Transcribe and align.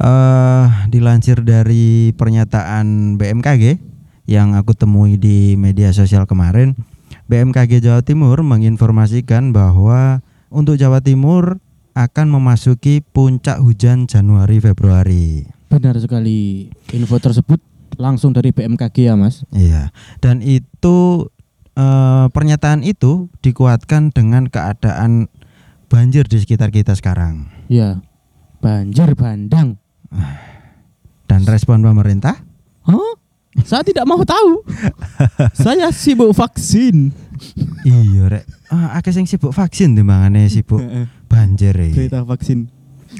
eh 0.00 0.66
dilansir 0.88 1.44
dari 1.44 2.16
pernyataan 2.16 3.20
BMKG 3.20 3.78
yang 4.30 4.56
aku 4.56 4.72
temui 4.72 5.20
di 5.20 5.58
media 5.60 5.92
sosial 5.92 6.24
kemarin, 6.24 6.78
BMKG 7.28 7.82
Jawa 7.84 8.00
Timur 8.00 8.40
menginformasikan 8.40 9.50
bahwa 9.50 10.24
untuk 10.48 10.78
Jawa 10.80 11.02
Timur 11.04 11.60
akan 11.94 12.26
memasuki 12.30 13.02
puncak 13.02 13.58
hujan 13.58 14.06
Januari 14.06 14.62
Februari. 14.62 15.44
Benar 15.70 15.98
sekali. 15.98 16.70
Info 16.94 17.18
tersebut 17.18 17.58
langsung 17.98 18.34
dari 18.34 18.54
BMKG 18.54 19.10
ya, 19.10 19.14
Mas. 19.18 19.42
Iya. 19.54 19.90
Dan 20.22 20.42
itu 20.42 21.28
eh, 21.74 22.26
pernyataan 22.30 22.82
itu 22.86 23.30
dikuatkan 23.42 24.14
dengan 24.14 24.46
keadaan 24.46 25.30
banjir 25.90 26.26
di 26.26 26.38
sekitar 26.38 26.70
kita 26.70 26.94
sekarang. 26.94 27.50
Ya. 27.66 28.02
Banjir 28.62 29.14
bandang. 29.18 29.78
Dan 31.26 31.46
respon 31.46 31.80
pemerintah? 31.80 32.34
Hah? 32.86 33.12
Saya 33.66 33.82
tidak 33.82 34.06
mau 34.06 34.22
tahu. 34.22 34.62
Saya 35.54 35.90
sibuk 35.90 36.30
vaksin. 36.34 37.10
iya, 37.82 38.30
rek. 38.30 38.44
Ah, 38.70 38.98
akeh 38.98 39.10
sing 39.10 39.26
sibuk 39.26 39.50
vaksin 39.50 39.98
timbangane 39.98 40.46
sibuk 40.46 40.78
banjir 41.26 41.74
iki. 41.74 42.06
Berita 42.06 42.22
vaksin. 42.22 42.70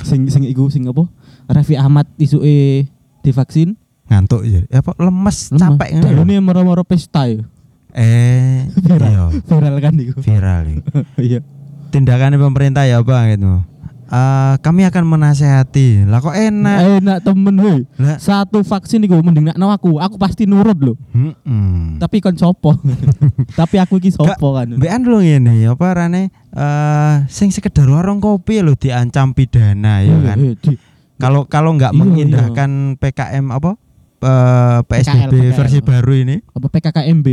Sing 0.06 0.30
sing 0.30 0.46
iku 0.46 0.70
sing 0.70 0.86
apa? 0.86 1.06
Raffi 1.50 1.74
Ahmad 1.74 2.06
isuke 2.14 2.86
divaksin. 3.26 3.74
Ngantuk 4.06 4.46
ya. 4.46 4.62
Ya 4.70 4.82
apa 4.82 4.94
lemes, 4.98 5.50
capek 5.50 5.98
lho. 5.98 6.02
Dalune 6.02 6.38
moro-moro 6.38 6.82
pesta 6.86 7.26
ya. 7.26 7.42
Eh, 7.90 8.70
iya, 8.70 9.34
Viral 9.34 9.76
kan 9.82 9.94
iku. 9.98 10.22
viral 10.22 10.62
iki. 10.70 10.82
Iya. 11.18 11.40
Tindakan 11.94 12.38
pemerintah 12.38 12.86
ya 12.86 13.02
apa 13.02 13.26
gitu. 13.34 13.66
Eh, 14.10 14.54
kami 14.58 14.82
akan 14.82 15.06
menasehati. 15.06 16.02
Lah 16.02 16.18
kok 16.18 16.34
enak. 16.34 16.98
Enak 16.98 17.18
temen. 17.22 17.54
Lah, 17.94 18.18
Satu 18.18 18.58
vaksin 18.60 19.06
iku 19.06 19.22
mending 19.22 19.46
nak 19.46 19.78
aku. 19.78 20.02
Aku 20.02 20.18
pasti 20.18 20.50
nurut 20.50 20.74
loh. 20.76 20.98
heeh. 21.14 21.94
Tapi 21.94 22.18
kon 22.18 22.34
sopo. 22.34 22.74
Tapi 23.60 23.78
aku 23.78 24.02
iki 24.02 24.10
sopo 24.10 24.58
kan. 24.58 24.74
Mbekan 24.74 25.06
lho 25.06 25.22
ngene 25.22 25.62
apa 25.64 25.84
arane 25.86 26.22
eh 26.50 27.14
sing 27.30 27.54
sekedar 27.54 27.86
warung 27.86 28.18
kopi 28.18 28.58
lho 28.58 28.74
diancam 28.74 29.30
pidana 29.30 30.02
ya 30.02 30.18
kan. 30.26 30.36
Iya, 30.42 30.74
Kalau 31.14 31.46
kalau 31.46 31.78
nggak 31.78 31.94
Iya, 31.94 32.00
mengindahkan 32.02 32.70
PKM 32.98 33.46
apa 33.46 33.78
eh, 34.20 34.78
PSBB 34.90 35.32
PKL. 35.32 35.54
versi 35.54 35.78
baru 35.80 36.12
ini, 36.18 36.36
apa 36.42 36.66
PKKMB. 36.66 37.28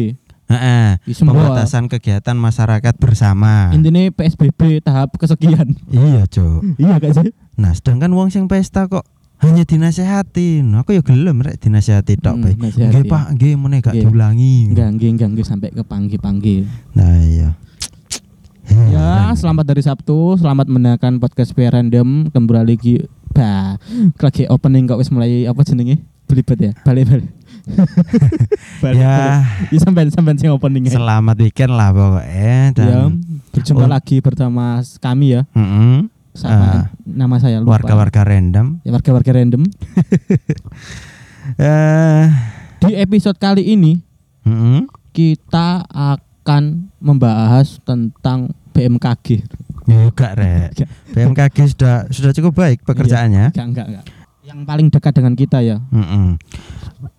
Heeh, 0.47 0.99
semua. 1.11 1.35
pembatasan 1.35 1.87
kegiatan 1.87 2.33
masyarakat 2.33 2.93
bersama. 2.95 3.71
Intinya 3.71 4.07
PSBB 4.09 4.79
tahap 4.79 5.15
kesekian. 5.15 5.75
Iya, 5.87 6.23
Cuk. 6.25 6.79
iya 6.79 6.97
gak 6.97 7.13
sih? 7.13 7.31
Nah, 7.55 7.71
sedangkan 7.71 8.11
wong 8.11 8.29
sing 8.29 8.47
pesta 8.47 8.85
kok 8.85 9.03
hanya 9.37 9.61
dinasehati. 9.61 10.63
Nah, 10.63 10.81
aku 10.81 10.91
ya 10.91 11.01
gelem 11.01 11.39
rek 11.39 11.59
dinasehati 11.59 12.17
tok, 12.17 12.35
Hmm. 12.37 12.57
Nggih, 12.57 13.05
Pak, 13.05 13.25
nggih 13.35 13.53
meneh 13.53 13.79
gak 13.79 13.93
Nggih. 13.93 14.03
diulangi. 14.03 14.55
Enggak, 14.67 14.87
enggak, 14.89 15.09
enggak, 15.11 15.27
enggak 15.29 15.47
sampai 15.47 15.69
ke 15.69 15.83
panggil-panggil. 15.83 16.65
Nah, 16.93 17.13
iya. 17.21 17.49
Ya, 18.87 19.31
selamat 19.31 19.63
dari 19.65 19.79
Sabtu, 19.79 20.35
selamat 20.35 20.67
mendengarkan 20.67 21.17
podcast 21.17 21.55
PR 21.55 21.71
Random 21.73 22.27
kembali 22.27 22.67
lagi. 22.67 22.99
Bah, 23.31 23.79
lagi 24.17 24.43
opening 24.45 24.87
kok 24.87 24.97
wis 24.97 25.07
mulai 25.07 25.45
apa 25.45 25.61
jenenge? 25.61 26.03
Belibet 26.25 26.59
ya. 26.59 26.71
Balik 26.83 27.07
balik. 27.07 27.23
balik, 27.23 27.27
Ya. 28.95 29.43
Ya 29.67 29.79
sampean 29.79 30.07
sampean 30.07 30.37
sing 30.37 30.47
opening 30.47 30.85
aja. 30.85 30.95
selamat 30.95 31.35
weekend 31.39 31.71
lah 31.71 31.89
pokoknya 31.91 32.55
dan 32.71 32.85
Ya, 32.85 32.99
berjumpa 33.51 33.83
Oh. 33.83 33.89
lagi 33.89 34.17
bersama 34.19 34.65
kami 34.97 35.33
ya. 35.33 35.41
Mm-mm. 35.51 36.07
Sama 36.31 36.93
nama 37.01 37.35
saya 37.37 37.59
lupa. 37.59 37.75
warga-warga 37.75 38.21
random. 38.23 38.77
Ya, 38.81 38.91
warga-warga 38.91 39.31
random. 39.33 39.65
Eh, 41.57 42.23
Di 42.77 42.93
episode 42.93 43.35
kali 43.35 43.63
ini 43.65 44.03
mm-mm. 44.43 44.83
kita 45.09 45.87
akan 45.87 46.91
membahas 46.99 47.79
tentang 47.81 48.51
BMKG. 48.69 49.47
Ya 49.87 50.05
enggak, 50.05 50.31
Rek. 50.35 50.71
BMKG 51.15 51.57
sudah 51.71 52.03
sudah 52.07 52.31
cukup 52.31 52.53
baik 52.53 52.83
pekerjaannya. 52.83 53.49
Enggak, 53.49 53.65
enggak, 53.65 53.85
enggak. 53.87 54.05
Yang 54.43 54.59
paling 54.61 54.87
dekat 54.91 55.13
dengan 55.13 55.33
kita 55.33 55.57
ya. 55.59 55.79
Mm-mm. 55.87 56.35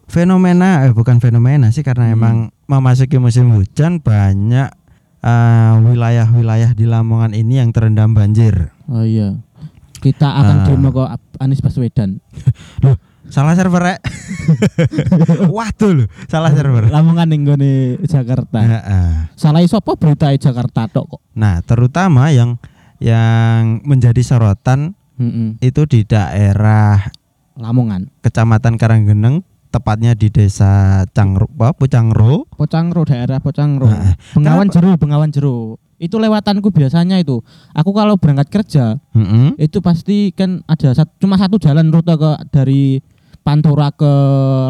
Fenomena 0.09 0.89
eh 0.89 0.93
bukan 0.93 1.21
fenomena 1.21 1.69
sih 1.69 1.85
karena 1.85 2.09
Hmm. 2.09 2.17
emang 2.17 2.37
memasuki 2.65 3.21
musim 3.21 3.53
hujan 3.53 4.01
banyak 4.01 4.73
eh, 5.19 5.75
wilayah-wilayah 5.83 6.73
di 6.73 6.87
Lamongan 6.87 7.35
ini 7.35 7.59
yang 7.59 7.71
terendam 7.71 8.15
banjir. 8.15 8.71
Oh 8.87 9.03
iya. 9.03 9.37
Kita 9.99 10.31
akan 10.33 10.57
Ah. 10.63 10.65
demo 10.65 10.89
ke 10.89 11.03
Anies 11.39 11.59
Baswedan. 11.59 12.23
Salah 13.29 13.53
server, 13.53 13.83
Rek. 13.83 14.01
Waduh 15.53 15.93
loh, 15.93 16.09
salah 16.25 16.49
server. 16.49 16.89
Lamongan 16.89 17.29
ning 17.29 17.45
nggone 17.45 17.73
Jakarta. 18.03 18.57
Heeh. 18.57 19.13
Salah 19.37 19.61
sapa 19.69 19.93
berita 19.95 20.33
Jakarta 20.33 20.89
tok 20.89 21.05
kok. 21.13 21.21
Nah, 21.37 21.61
terutama 21.61 22.33
yang 22.33 22.57
yang 22.97 23.85
menjadi 23.85 24.25
sorotan 24.25 24.97
Heeh. 25.21 25.61
itu 25.61 25.85
di 25.85 26.09
daerah 26.09 27.13
Lamongan. 27.53 28.09
Kecamatan 28.23 28.81
Karanggeneng, 28.81 29.45
tepatnya 29.69 30.13
di 30.13 30.29
Desa 30.29 31.05
Cangro, 31.11 31.47
apa, 31.51 31.73
Pucangro. 31.73 32.49
Pocangro 32.51 33.05
daerah 33.05 33.39
Pocangro. 33.39 33.87
Nah, 33.87 34.17
Bengawan 34.33 34.67
kenapa? 34.67 34.75
Jero, 34.75 34.91
Bengawan 34.97 35.31
Jero. 35.31 35.57
Itu 35.99 36.17
lewatanku 36.17 36.71
biasanya 36.71 37.19
itu. 37.19 37.43
Aku 37.75 37.91
kalau 37.91 38.15
berangkat 38.15 38.49
kerja 38.49 39.03
Mm-mm. 39.13 39.59
itu 39.59 39.83
pasti 39.83 40.31
kan 40.31 40.63
ada 40.65 40.95
sat- 40.95 41.11
cuma 41.19 41.35
satu 41.35 41.59
jalan 41.59 41.91
rute 41.91 42.15
ke 42.15 42.33
dari 42.49 42.83
Pantura 43.43 43.89
ke 43.91 44.13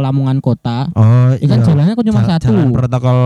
Lamongan 0.01 0.39
kota. 0.39 0.87
Oh, 0.95 1.35
kan 1.35 1.37
iya. 1.37 1.59
jalannya 1.61 1.93
kok 1.93 2.07
cuma 2.07 2.23
Jal- 2.23 2.31
satu. 2.33 2.47
Jalan 2.49 2.71
protokol 2.71 3.19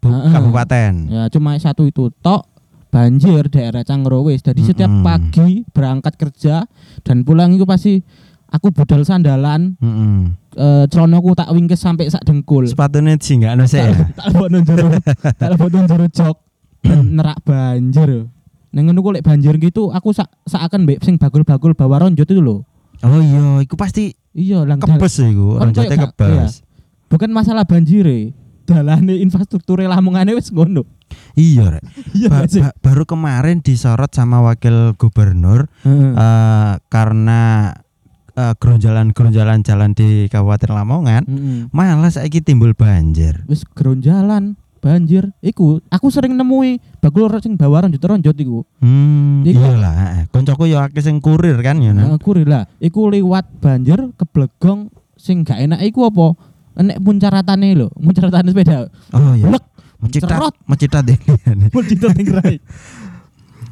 bu- 0.00 0.10
Heeh. 0.10 0.32
kabupaten. 0.32 0.92
Ya 1.06 1.22
cuma 1.28 1.54
satu 1.56 1.84
itu 1.84 2.08
tok 2.18 2.48
banjir 2.88 3.46
daerah 3.46 3.82
Cangro 3.82 4.24
wis. 4.24 4.40
Jadi 4.40 4.64
setiap 4.64 4.88
Mm-mm. 4.88 5.04
pagi 5.04 5.62
berangkat 5.68 6.14
kerja 6.16 6.66
dan 7.02 7.22
pulang 7.22 7.52
itu 7.52 7.62
pasti 7.62 8.00
aku 8.54 8.70
budal 8.70 9.02
sandalan 9.02 9.74
Mm-mm. 9.76 10.38
eh 10.54 10.86
celonoku 10.86 11.34
tak 11.34 11.50
wingkes 11.50 11.82
sampai 11.82 12.06
sak 12.06 12.22
dengkul. 12.22 12.62
Sepatunya 12.64 13.18
sih 13.18 13.34
nggak 13.36 13.52
no 13.52 13.66
ya. 13.66 13.90
tak 14.14 14.26
lebokno 14.30 14.58
jero 14.62 14.86
tak 15.42 15.48
lebokno 15.50 15.78
jero 15.84 16.06
jok 16.08 16.36
dan 16.80 16.98
nerak 17.12 17.42
banjir. 17.42 18.30
Neng 18.70 18.84
ngono 18.86 19.10
lek 19.10 19.22
banjir 19.22 19.58
gitu 19.58 19.90
aku 19.90 20.10
sak 20.10 20.30
seakan 20.46 20.86
mbek 20.86 21.02
sing 21.02 21.18
bagul-bagul 21.18 21.74
bawa 21.74 22.06
ronjot 22.06 22.26
itu 22.26 22.38
loh. 22.38 22.62
Oh 23.02 23.18
iya, 23.18 23.60
itu 23.60 23.74
pasti 23.74 24.14
Iya, 24.34 24.66
lang 24.66 24.82
kebes 24.82 25.14
sih 25.14 25.30
iku, 25.30 25.62
gak- 25.94 26.18
kebes. 26.18 26.66
bukan 27.06 27.30
masalah 27.30 27.62
banjir 27.62 28.02
dalane 28.66 29.14
infrastruktur 29.14 29.78
Lamongane 29.78 30.34
wis 30.34 30.50
ngono. 30.50 30.82
Iya, 31.38 31.78
Rek. 31.78 31.84
Iya 32.18 32.26
Ba- 32.32 32.42
ba- 32.42 32.74
baru 32.82 33.04
kemarin 33.06 33.62
disorot 33.62 34.10
sama 34.10 34.42
wakil 34.42 34.98
gubernur 34.98 35.70
Heeh. 35.86 36.10
eh, 36.18 36.72
karena 36.90 37.70
eh, 38.34 38.54
gerunjalan-gerunjalan 38.54 39.62
jalan 39.62 39.90
di 39.92 40.26
Kabupaten 40.26 40.70
Lamongan 40.70 41.22
Heeh. 41.24 41.60
malah 41.70 42.10
saiki 42.10 42.38
timbul 42.38 42.72
banjir. 42.72 43.42
wis 43.46 43.62
geronjalan 43.68 44.54
banjir 44.78 45.32
iku 45.40 45.80
aku 45.86 46.12
sering 46.12 46.34
nemui 46.34 46.76
bagul 46.98 47.24
sing 47.38 47.56
bawa 47.56 47.88
ronjot 47.88 48.04
ronjot 48.04 48.36
iku 48.36 48.68
Hmm, 48.78 49.40
Iku- 49.42 49.56
iyalah, 49.56 49.94
heeh. 49.96 50.22
koncoku 50.28 50.66
ya 50.66 50.84
akeh 50.84 51.00
sing 51.00 51.18
kurir 51.18 51.56
kan 51.58 51.80
ya. 51.80 51.90
nah. 51.90 52.12
aku 52.12 52.36
rela 52.36 52.68
iku 52.78 53.08
liwat 53.08 53.48
banjir 53.58 53.96
keblegong 54.14 54.92
sing 55.16 55.40
gak 55.40 55.56
enak 55.58 55.80
iku 55.80 56.04
apa 56.04 56.36
enek 56.76 56.98
muncaratane 56.98 57.72
lho 57.72 57.88
muncaratane 57.96 58.50
sepeda 58.50 58.90
Oh 59.14 59.32
iya. 59.32 59.46
Blek, 59.48 59.64
Mecitat, 60.02 60.28
cerot. 60.28 60.54
mecitat 60.68 61.00
ning 62.12 62.28
rai 62.28 62.60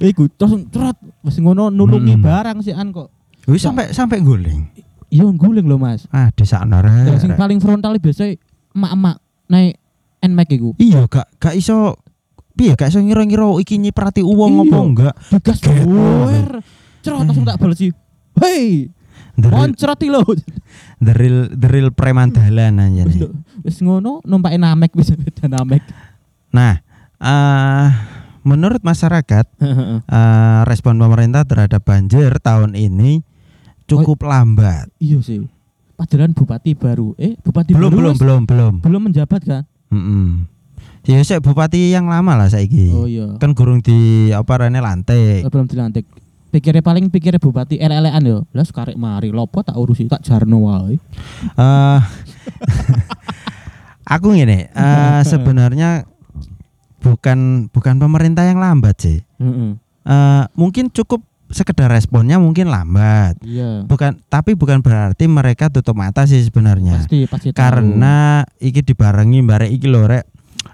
iku 0.01 0.27
terus 0.31 0.65
cerot 0.73 0.97
wis 1.21 1.37
ngono 1.37 1.69
nulungi 1.69 2.15
Hmm. 2.15 2.25
barang 2.25 2.59
sih 2.61 2.73
an 2.73 2.89
kok 2.89 3.13
Wih 3.45 3.59
sampai 3.59 3.91
sampai 3.91 4.19
guling. 4.19 4.71
iya 5.09 5.27
guling 5.27 5.65
lho 5.65 5.77
mas 5.77 6.07
Ah, 6.09 6.31
di 6.31 6.43
sana 6.43 6.81
Ya, 6.81 7.17
sing 7.17 7.31
rek. 7.31 7.37
paling 7.37 7.59
frontal 7.59 7.93
biasa 7.95 8.33
emak-emak 8.73 9.17
naik 9.47 9.77
nmax 10.23 10.49
iku 10.51 10.71
Iya, 10.77 11.05
gak 11.05 11.27
gak 11.37 11.55
iso 11.55 11.99
piye 12.53 12.73
gak 12.73 12.89
iso 12.89 12.99
ngira-ngira 12.99 13.45
iki 13.59 13.77
nyiprati 13.77 14.21
uang 14.21 14.53
Iya. 14.53 14.63
apa 14.65 14.77
enggak. 14.79 15.15
digas 15.33 15.59
doer 15.61 16.49
cerot 17.01 17.19
langsung 17.21 17.43
tak 17.43 17.59
balesi 17.59 17.91
hei 18.37 18.89
The 19.33 19.49
real, 19.49 19.59
Moncroti 19.65 20.07
lho. 20.07 20.21
the 21.01 21.13
real, 21.13 21.49
the 21.51 21.65
real 21.67 21.89
preman 21.89 22.31
dalan 22.31 22.77
aja 22.79 23.03
Wis 23.03 23.17
nih. 23.17 23.33
wis 23.63 23.77
ngono 23.81 24.21
numpak 24.23 24.53
namek 24.55 24.93
bisa 24.93 25.13
beda 25.15 25.49
namek. 25.49 25.81
Nah, 26.51 26.85
eh 27.17 27.89
menurut 28.43 28.81
masyarakat 28.81 29.47
eh, 29.57 30.61
respon 30.63 30.97
pemerintah 30.97 31.43
terhadap 31.43 31.81
banjir 31.81 32.29
tahun 32.39 32.77
ini 32.77 33.25
cukup 33.85 34.25
lambat. 34.25 34.89
iya 34.97 35.19
sih. 35.19 35.43
Padahal 35.93 36.33
bupati 36.33 36.75
baru. 36.75 37.15
Eh, 37.15 37.39
bupati 37.39 37.73
Belum 37.73 37.91
baru 37.91 37.99
belum 38.01 38.15
belum 38.17 38.41
belum. 38.45 38.75
belum 38.81 39.03
menjabat 39.07 39.41
kan? 39.43 39.63
Mm-mm. 39.89 40.51
Ya 41.03 41.19
sik 41.21 41.43
bupati 41.43 41.91
yang 41.91 42.07
lama 42.07 42.35
lah 42.35 42.47
saiki. 42.47 42.91
Oh 42.91 43.07
iya. 43.07 43.39
Kan 43.39 43.55
gurung 43.55 43.79
di 43.79 44.31
apa 44.31 44.63
rene 44.63 44.79
lantik. 44.79 45.43
Eh, 45.43 45.51
belum 45.51 45.67
dilantik. 45.67 46.07
pikirnya 46.53 46.85
paling 46.85 47.09
pikirnya 47.09 47.41
bupati 47.41 47.81
elek-elekan 47.81 48.23
yo. 48.23 48.39
Lah 48.53 48.61
sekarek 48.61 48.93
mari 48.95 49.33
lopo 49.33 49.65
tak 49.65 49.73
urusi 49.73 50.05
tak 50.05 50.21
jarno 50.21 50.69
wae. 50.69 51.01
Eh 51.57 52.01
aku 54.15 54.35
gini, 54.35 54.69
eh, 54.69 55.21
sebenarnya 55.31 56.05
bukan 57.01 57.69
bukan 57.71 57.95
pemerintah 57.97 58.45
yang 58.45 58.61
lambat 58.61 58.97
sih. 59.01 59.19
Heeh. 59.39 59.79
Eh, 60.03 60.45
mungkin 60.53 60.91
cukup 60.91 61.23
sekedar 61.53 61.93
responnya 61.93 62.41
mungkin 62.41 62.73
lambat. 62.73 63.39
Iya. 63.45 63.85
Bukan 63.87 64.25
tapi 64.27 64.57
bukan 64.57 64.81
berarti 64.81 65.29
mereka 65.29 65.69
tutup 65.69 65.95
mata 65.95 66.25
sih 66.25 66.41
sebenarnya. 66.43 67.05
Pasti 67.05 67.29
pasti 67.29 67.49
tahu. 67.53 67.61
Karena 67.61 68.43
iki 68.59 68.81
dibarengi 68.83 69.45
barek 69.45 69.71
iki 69.71 69.87
lho 69.87 70.09
rek 70.09 70.25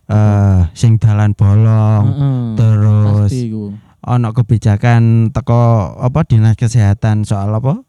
eh 0.09 0.61
sing 0.73 0.97
dalan 0.97 1.37
bolong 1.37 2.05
Heeh. 2.09 2.41
terus 2.57 3.29
pasti 3.29 3.53
iku. 3.53 3.65
ono 4.09 4.29
kebijakan 4.33 5.33
teko 5.37 5.97
apa 6.01 6.25
dinas 6.25 6.57
kesehatan 6.57 7.29
soal 7.29 7.53
apa 7.53 7.85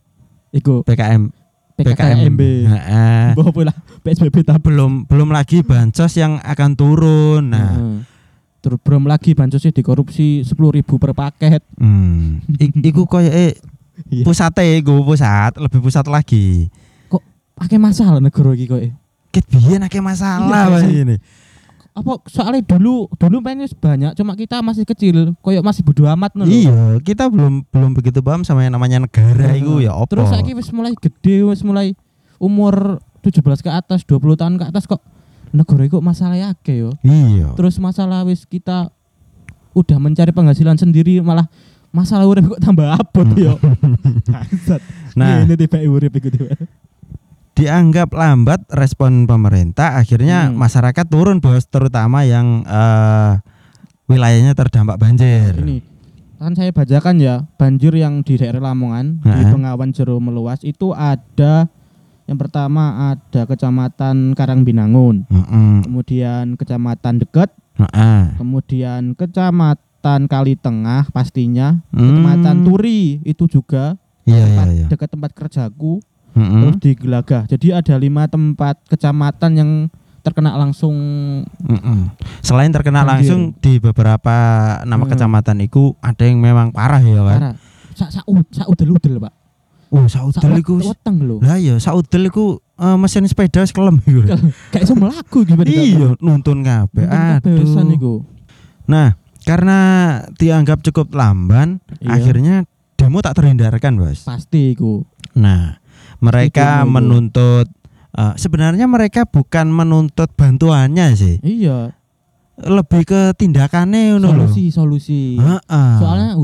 Iku 0.49 0.81
PKM 0.83 1.31
PKKMB. 1.79 2.41
Heeh. 2.67 3.25
PSBB 4.03 4.43
tabel. 4.43 4.59
belum 4.59 4.91
belum 5.07 5.29
lagi 5.31 5.63
bansos 5.63 6.11
yang 6.19 6.43
akan 6.43 6.75
turun 6.75 7.55
nah. 7.55 8.03
Terus 8.59 8.77
belum 8.77 9.03
lagi 9.03 9.31
bansosnya 9.31 9.71
dikorupsi 9.71 10.43
10.000 10.43 10.51
per 10.95 11.11
paket. 11.13 11.63
hmm, 11.75 12.43
I- 12.57 12.83
iku 12.85 13.03
koyo 13.05 13.27
eh 13.27 13.55
Iya. 13.99 14.23
pusate 14.23 14.63
iku 14.75 15.03
pusat 15.03 15.55
lebih 15.55 15.79
pusat 15.79 16.05
lagi 16.05 16.71
Pakai 17.51 17.75
masalah 17.75 18.23
negara 18.23 18.51
iki 18.51 18.65
kok. 18.65 18.79
ket 19.29 19.43
biyen 19.45 19.83
akeh 19.83 19.99
masalah 19.99 20.71
Iya, 20.71 20.79
sih. 20.81 21.03
ini 21.03 21.15
Apa 21.91 22.15
soalnya 22.25 22.63
dulu 22.65 23.11
dulu 23.11 23.37
mainnya 23.39 23.67
banyak 23.69 24.15
cuma 24.15 24.33
kita 24.33 24.59
masih 24.59 24.83
kecil 24.83 25.35
koyok 25.37 25.59
masih 25.61 25.83
bodo 25.83 26.07
amat 26.07 26.31
lho. 26.33 26.47
iya 26.47 26.95
kita 26.97 27.27
belum 27.27 27.67
belum 27.67 27.91
begitu 27.91 28.19
paham 28.19 28.41
sama 28.41 28.63
yang 28.63 28.71
namanya 28.71 29.03
negara 29.03 29.51
iku 29.51 29.77
ya 29.77 29.91
opo 29.91 30.07
Terus 30.09 30.31
saiki 30.31 30.51
wis 30.53 30.71
mulai 30.71 30.95
gede, 30.95 31.43
wis 31.43 31.59
mulai 31.59 31.91
umur 32.37 33.03
17 33.19 33.43
ke 33.59 33.67
atas, 33.67 33.99
20 34.01 34.15
tahun 34.33 34.55
ke 34.55 34.65
atas 34.65 34.87
kok 34.87 35.03
negara 35.51 35.83
iku 35.83 35.97
masalah 35.99 36.37
akeh 36.49 36.77
yo. 36.79 36.91
iya 37.01 37.53
Terus 37.53 37.77
masalah 37.77 38.21
wis 38.23 38.43
kita 38.43 38.89
udah 39.71 39.97
mencari 39.97 40.29
penghasilan 40.29 40.75
sendiri 40.75 41.19
malah 41.19 41.45
masalah 41.89 42.25
urip 42.25 42.45
kok 42.47 42.61
tambah 42.61 42.85
abot 42.87 43.29
yo. 43.33 43.57
Bangsat. 44.27 44.81
Nah. 45.13 45.41
ini 45.41 45.55
tiba 45.55 45.77
urip 45.83 46.13
iku 46.13 46.29
tiba. 46.29 46.53
dianggap 47.51 48.09
lambat 48.09 48.63
respon 48.71 49.25
pemerintah 49.25 49.93
akhirnya 49.93 50.47
Hmm. 50.47 50.55
masyarakat 50.55 51.05
turun 51.05 51.37
bos 51.37 51.65
terutama 51.65 52.23
yang 52.23 52.63
eh, 52.63 53.31
wilayahnya 54.05 54.55
terdampak 54.55 54.95
banjir 54.95 55.53
Ini 55.57 55.83
kan 56.35 56.55
saya 56.55 56.71
bacakan 56.71 57.19
ya, 57.19 57.43
banjir 57.53 57.91
yang 57.91 58.23
di 58.23 58.39
daerah 58.39 58.63
Lamongan 58.63 59.19
di 59.19 59.27
Heeh. 59.27 59.51
Bengawan 59.51 59.91
Jero 59.91 60.23
Meluas 60.23 60.63
itu 60.63 60.95
ada 60.95 61.67
yang 62.29 62.37
pertama 62.37 62.83
ada 63.09 63.41
Kecamatan 63.43 64.37
Karangbinangun, 64.37 65.25
Heeh. 65.25 65.73
kemudian 65.81 66.53
Kecamatan 66.53 67.17
Deket, 67.17 67.49
Heeh. 67.73 68.37
kemudian 68.37 69.17
Kecamatan 69.17 70.29
Kali 70.29 70.53
Tengah 70.53 71.09
pastinya, 71.09 71.81
Hmm. 71.89 72.05
Kecamatan 72.05 72.55
Turi 72.61 73.25
itu 73.25 73.49
juga 73.49 73.97
iya 74.23 74.37
iya 74.37 74.45
tempat 74.45 74.67
iya 74.69 74.85
dekat 74.87 75.09
tempat 75.09 75.31
kerjaku, 75.33 76.05
Heeh. 76.37 76.61
terus 76.61 76.77
di 76.77 76.91
Gelagah. 76.93 77.43
Jadi 77.49 77.67
ada 77.73 77.95
lima 77.97 78.29
tempat 78.29 78.77
kecamatan 78.85 79.51
yang 79.57 79.71
terkena 80.21 80.53
langsung 80.53 80.93
Heeh. 81.65 81.99
selain 82.39 82.69
terkena 82.69 83.01
Banjir. 83.01 83.09
langsung 83.25 83.41
di 83.57 83.81
beberapa 83.81 84.35
nama 84.85 85.01
Hmm. 85.01 85.09
kecamatan 85.09 85.57
itu 85.59 85.97
ada 85.97 86.21
yang 86.29 86.37
memang 86.37 86.69
parah 86.69 87.01
ya 87.01 87.25
kan 87.25 87.39
parah. 87.41 87.55
Sak 87.97 88.15
sak 88.15 88.23
sak 88.53 88.67
udel-udel, 88.69 89.19
Pak. 89.19 89.33
Oh 89.89 90.05
saudel 90.05 90.53
iku 90.57 90.77
weteng 90.77 91.17
lho. 91.21 91.37
lah 91.41 91.57
ya 91.57 91.75
saudel 91.77 92.29
iku 92.29 92.57
eh, 92.75 92.97
mesin 92.97 93.25
sepeda 93.25 93.61
wis 93.61 93.73
kelem 93.73 93.97
iku 94.03 94.21
Kayak 94.69 94.83
iso 94.85 94.93
mlaku 94.93 95.43
gimana 95.43 95.65
iya 95.65 96.13
nuntun 96.17 96.61
kabeh 96.61 97.05
Aduh. 97.05 97.89
iku. 97.89 98.13
nah 98.85 99.17
karena 99.43 99.77
dianggap 100.35 100.83
cukup 100.83 101.09
lamban 101.11 101.81
Iya. 101.99 102.09
akhirnya 102.15 102.55
demo 102.93 103.19
tak 103.19 103.39
terhindarkan 103.39 103.97
bos 103.97 104.27
Pasti 104.27 104.75
iku. 104.75 105.01
Nah, 105.33 105.79
mereka 106.19 106.83
Itu, 106.83 106.91
menuntut 106.91 107.67
eh, 108.11 108.33
sebenarnya 108.35 108.85
mereka 108.85 109.23
bukan 109.23 109.71
menuntut 109.71 110.29
bantuannya 110.35 111.15
sih, 111.15 111.39
Iya, 111.39 111.95
lebih 112.59 113.07
ke 113.07 113.21
tindakannya 113.33 114.19
ngono 114.19 114.27
lho. 114.27 114.51
solusi 114.51 114.63
solusi. 114.69 115.21
Soalnya 115.71 116.35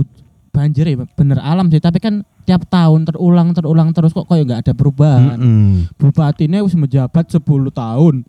banjir 0.49 0.87
ya 0.87 1.03
bener 1.03 1.43
alam 1.43 1.67
sih, 1.67 1.83
tapi 1.83 1.99
kan 1.99 2.23
tiap 2.45 2.63
tahun 2.65 3.03
terulang 3.03 3.51
terulang 3.51 3.89
terus 3.89 4.09
kok 4.11 4.25
kayak 4.25 4.45
nggak 4.45 4.61
ada 4.61 4.73
perubahan. 4.73 5.35
Mm-mm. 5.35 5.89
Bupatinya 5.95 6.61
wis 6.61 6.73
menjabat 6.73 7.27
10 7.27 7.41
tahun. 7.71 8.21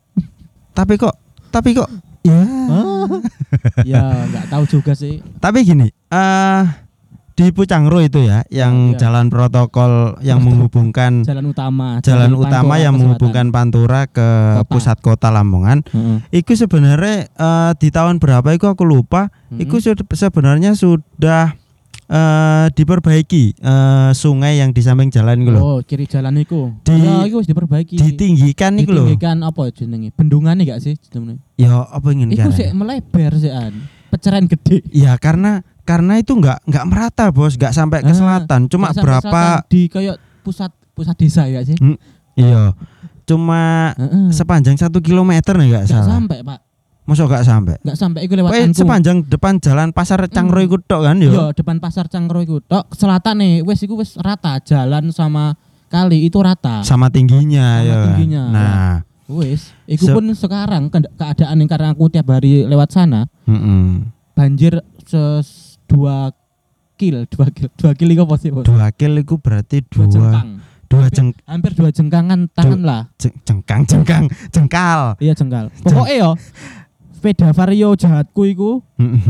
Tapi 0.72 0.94
kok 0.96 1.14
tapi 1.48 1.72
kok 1.72 1.88
ya. 2.22 2.40
ya 3.92 4.02
nggak 4.26 4.46
tahu 4.48 4.64
juga 4.66 4.92
sih. 4.92 5.20
Tapi 5.36 5.62
gini, 5.62 5.86
eh 6.08 6.62
di 7.32 7.52
Pucangro 7.52 8.00
itu 8.00 8.16
ya 8.18 8.48
yang 8.48 8.96
Iya. 8.96 8.98
jalan 8.98 9.28
protokol 9.28 10.16
yang 10.20 10.40
menghubungkan 10.40 11.20
Jalan 11.20 11.44
utama. 11.46 12.00
jalan 12.00 12.32
dari 12.32 12.40
utama 12.40 12.56
Pantura 12.66 12.80
yang 12.80 12.94
ke 12.94 12.98
menghubungkan 12.98 13.46
Pantura 13.50 14.00
ke 14.08 14.28
Kota. 14.56 14.64
pusat 14.66 14.96
kota 14.98 15.28
Lamongan. 15.28 15.84
selatan. 15.84 16.00
Heeh. 16.24 16.40
Iku 16.40 16.56
sebenarnya 16.56 17.16
eh, 17.28 17.72
di 17.76 17.88
tahun 17.90 18.16
berapa 18.16 18.48
iku 18.50 18.72
aku 18.72 18.82
lupa. 18.82 19.28
Mm-mm. 19.46 19.60
Iku 19.60 19.76
sud- 19.78 20.08
sebenarnya 20.08 20.72
sudah 20.72 21.52
eh, 22.06 22.66
diperbaiki 22.70 23.44
eh, 23.56 24.10
sungai 24.12 24.58
yang 24.58 24.70
di 24.70 24.80
samping 24.80 25.08
jalan 25.08 25.38
iku 25.38 25.50
lho. 25.50 25.60
Oh, 25.60 25.78
kiri 25.80 26.04
jalan 26.04 26.34
iku. 26.36 26.70
Di- 26.80 26.96
ya, 26.96 27.22
iku 27.22 27.38
wis 27.38 27.46
diperbaiki. 27.46 27.96
Ditinggikan 27.96 28.76
iku 28.76 28.90
lho. 28.90 29.04
Ditinggikan 29.06 29.42
apa 29.42 29.68
jenenge? 29.70 30.10
Bendungan 30.12 30.56
gak 30.58 30.80
sih 30.80 30.94
jenenge? 31.04 31.42
Ya 31.54 31.82
apa 31.82 32.06
ingin 32.10 32.30
Iku 32.30 32.46
kan? 32.46 32.52
sih 32.52 32.68
melebar 32.70 33.32
sih 33.34 33.50
an. 33.50 33.74
Pecahan 34.06 34.46
gede. 34.46 34.86
Ya 34.88 35.14
karena 35.16 35.60
karena 35.82 36.16
itu 36.16 36.32
nggak 36.32 36.62
nggak 36.64 36.84
merata 36.84 37.28
bos, 37.28 37.54
nggak 37.54 37.70
sampai 37.70 38.02
ke 38.02 38.10
Ah, 38.10 38.16
selatan, 38.16 38.66
cuma 38.66 38.90
Nggak 38.90 38.96
sampai 38.96 39.06
berapa? 39.06 39.28
selatan, 39.28 39.68
di 39.68 39.80
kayak 39.86 40.16
pusat 40.42 40.70
pusat 40.92 41.14
desa 41.14 41.46
ya 41.46 41.62
sih? 41.62 41.78
Iya, 42.34 42.74
cuma 43.22 43.94
Heeh. 43.94 44.28
sepanjang 44.30 44.74
satu 44.74 44.98
kilometer 44.98 45.54
nih 45.54 45.68
Nggak 45.68 45.86
salah. 45.86 46.06
sampai, 46.12 46.42
Pak. 46.42 46.58
Masuk 47.06 47.26
nggak 47.26 47.42
sampai? 47.42 47.76
Nggak 47.80 47.96
sampai 47.96 48.20
iku 48.20 48.34
lewat 48.34 48.50
Pokoknya 48.50 48.66
Angkung. 48.66 48.80
sepanjang 48.82 49.18
depan 49.24 49.54
jalan 49.56 49.88
pasar 49.90 50.18
Cangro 50.26 50.58
Hmm. 50.58 50.66
iku 50.66 50.76
tok 50.80 51.02
kan 51.02 51.16
yo. 51.16 51.30
Iya, 51.30 51.44
depan 51.52 51.76
pasar 51.78 52.04
Cangkro 52.06 52.38
iku 52.40 52.58
tok 52.60 52.90
selatan 52.92 53.34
nih, 53.36 53.62
wes 53.62 53.78
iku 53.80 53.94
wes 53.94 54.14
rata, 54.16 54.58
jalan 54.60 55.08
sama 55.08 55.54
kali 55.86 56.22
itu 56.22 56.34
rata. 56.36 56.82
Sama 56.82 57.06
tingginya 57.06 57.78
Sama 57.78 57.86
ya. 57.86 57.98
tingginya, 58.04 58.42
Nah, 58.48 58.94
Wes, 59.26 59.70
iku 59.84 60.02
Se- 60.04 60.12
pun 60.12 60.22
sekarang 60.30 60.86
ke- 60.86 61.10
keadaan 61.12 61.56
yang 61.56 61.66
karena 61.66 61.90
aku 61.90 62.06
tiap 62.06 62.26
hari 62.28 62.62
lewat 62.62 62.90
sana, 62.90 63.26
mm-mm. 63.42 64.06
banjir 64.32 64.78
ses 65.00 65.78
dua 65.84 66.30
kil, 66.94 67.22
dua 67.32 67.46
kil, 67.48 67.66
dua 67.72 67.92
kil 67.92 68.06
iku 68.08 68.22
apa 68.24 68.34
sih, 68.36 68.50
dua 68.50 68.86
kil 68.90 69.14
itu 69.16 69.34
berarti 69.36 69.82
Dua 69.84 69.94
dua 69.98 70.06
jengkang. 70.08 70.48
dua 70.86 71.06
jeng, 71.08 71.28
Hampir 71.44 71.70
dua 71.72 71.90
jengkangan 71.90 72.40
tangan 72.48 72.80
lah. 72.80 73.02
jeng- 73.16 73.34
jengkang 73.42 73.82
jengkang 73.84 74.24
jengkal. 74.48 75.18
Iya 75.18 75.34
jengkal. 75.34 75.74
Pokoknya 75.76 76.14
yo 76.16 76.30
sepeda 77.16 77.48
vario 77.50 77.92
jahatku 77.92 78.44
iku 78.44 78.84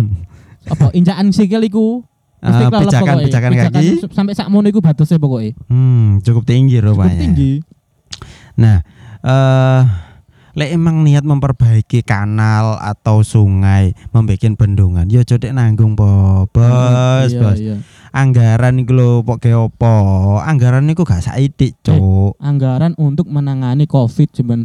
apa 0.73 0.90
injakan 0.93 1.31
sikil 1.31 1.62
iku 1.62 2.02
mesti 2.37 2.62
Eh, 2.62 2.69
pijakan 2.69 2.93
pokoknya. 3.16 3.26
pijakan 3.26 3.52
kaki. 3.57 3.87
sampai 4.09 4.35
sak 4.35 4.47
mono 4.47 4.66
iku 4.66 4.78
batasnya 4.78 5.16
pokoknya. 5.16 5.57
Hmm, 5.66 6.21
cukup 6.21 6.45
tinggi 6.45 6.78
Cukup 6.78 6.95
rupanya. 6.95 7.16
tinggi. 7.16 7.52
Nah, 8.55 8.85
eh 9.21 9.83
lek 10.52 10.71
emang 10.71 11.00
niat 11.02 11.21
memperbaiki 11.21 12.00
kanal 12.00 12.76
atau 12.76 13.21
sungai, 13.21 13.93
membuat 14.09 14.40
bendungan, 14.55 15.05
ya 15.07 15.21
codek 15.21 15.52
nanggung 15.52 15.93
po, 15.93 16.07
bos, 16.49 17.28
Iya, 17.28 17.40
bos. 17.40 17.59
iya. 17.59 17.76
Anggaran 18.11 18.78
iku 18.78 18.93
lho 18.95 19.11
pok 19.21 19.43
opo? 19.43 19.95
Anggaran 20.38 20.85
niku 20.85 21.02
gak 21.02 21.21
saidik, 21.23 21.76
Cuk. 21.83 22.37
Anggaran 22.38 22.97
untuk 22.97 23.26
menangani 23.26 23.85
Covid-19 23.85 24.64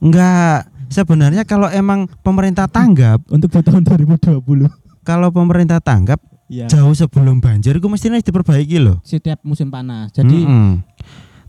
Enggak. 0.00 0.66
Sebenarnya 0.90 1.42
kalau 1.44 1.66
emang 1.66 2.10
pemerintah 2.20 2.66
tanggap, 2.66 3.22
untuk 3.28 3.48
di 3.48 3.60
tahun 3.60 3.82
2020. 3.82 4.66
kalau 5.00 5.30
pemerintah 5.30 5.78
tanggap 5.78 6.18
Iya. 6.46 6.66
jauh 6.68 6.90
sebelum 6.92 7.38
banjir 7.38 7.72
iku 7.72 7.86
mestinya 7.86 8.18
diperbaiki 8.18 8.76
loh. 8.76 8.98
Setiap 9.00 9.38
musim 9.40 9.70
panas. 9.70 10.10
Jadi 10.10 10.42
Mm-mm. 10.42 10.82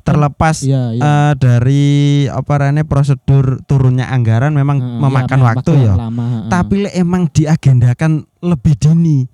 terlepas 0.01 0.61
iya 0.61 0.93
iya. 0.93 1.01
eh, 1.01 1.33
dari 1.35 1.83
apa 2.25 2.53
rene 2.59 2.81
prosedur 2.83 3.61
turunnya 3.63 4.07
anggaran 4.07 4.49
memang 4.51 4.77
Heeh, 4.77 4.99
memakan 4.99 5.39
iya, 5.39 5.45
waktu 5.47 5.71
ya. 5.79 5.93
lama. 5.95 6.45
Tapi 6.47 6.85
lek 6.85 6.93
emang 6.95 7.25
diagendakan 7.27 8.11
lebih 8.39 8.73
dini, 8.75 9.25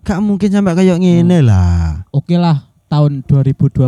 gak 0.00 0.18
mungkin 0.20 0.46
sampai 0.48 0.74
kayak 0.74 0.94
ngene 0.96 1.38
Hmm. 1.38 1.46
lah. 1.46 2.06
oke 2.08 2.34
lah 2.34 2.62
tahun 2.86 3.22
2021 3.22 3.82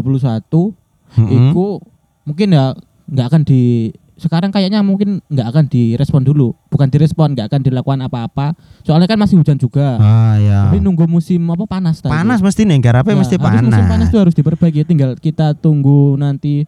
Mm-mm. 1.15 1.31
iku 1.55 1.79
mungkin 2.25 2.49
ya 2.51 2.75
nggak 3.07 3.27
akan 3.27 3.43
di 3.43 3.89
sekarang 4.19 4.51
kayaknya 4.51 4.83
mungkin 4.83 5.23
nggak 5.25 5.47
akan 5.47 5.65
direspon 5.67 6.23
dulu 6.23 6.51
bukan 6.67 6.87
direspon 6.87 7.33
nggak 7.33 7.47
akan 7.47 7.61
dilakukan 7.63 8.03
apa-apa 8.03 8.53
soalnya 8.83 9.07
kan 9.07 9.15
masih 9.17 9.39
hujan 9.39 9.55
juga 9.55 9.95
Ah 9.97 10.35
ya. 10.37 10.67
tapi 10.67 10.79
nunggu 10.79 11.07
musim 11.07 11.39
apa 11.47 11.65
panas 11.65 11.99
tadi. 11.99 12.11
Panas 12.11 12.43
mesti 12.43 12.63
nih, 12.63 12.79
garape 12.81 13.09
Ya, 13.09 13.17
mesti 13.17 13.39
panas. 13.39 13.63
musim 13.65 13.87
panas 13.87 14.07
tuh 14.09 14.21
harus 14.21 14.35
diperbaiki 14.35 14.83
tinggal 14.85 15.15
kita 15.15 15.55
tunggu 15.55 16.15
nanti 16.15 16.67